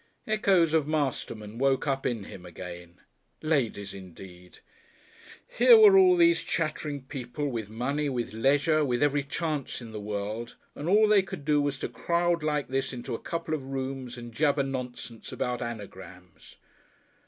Echoes 0.25 0.73
of 0.73 0.87
Masterman 0.87 1.59
woke 1.59 1.85
up 1.85 2.07
in 2.07 2.23
him 2.23 2.43
again. 2.43 2.95
Ladies 3.43 3.93
indeed! 3.93 4.57
Here 5.47 5.77
were 5.77 5.95
all 5.95 6.15
these 6.15 6.41
chattering 6.41 7.03
people, 7.03 7.49
with 7.49 7.69
money, 7.69 8.09
with 8.09 8.33
leisure, 8.33 8.83
with 8.83 9.03
every 9.03 9.21
chance 9.21 9.79
in 9.79 9.91
the 9.91 9.99
world, 10.01 10.55
and 10.73 10.89
all 10.89 11.07
they 11.07 11.21
could 11.21 11.45
do 11.45 11.61
was 11.61 11.77
to 11.77 11.87
crowd 11.87 12.41
like 12.41 12.67
this 12.69 12.93
into 12.93 13.13
a 13.13 13.19
couple 13.19 13.53
of 13.53 13.61
rooms 13.67 14.17
and 14.17 14.33
jabber 14.33 14.63
nonsense 14.63 15.31
about 15.31 15.61
anagrams. 15.61 16.55